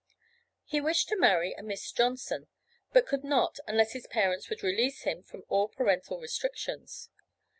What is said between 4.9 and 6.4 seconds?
him from all parental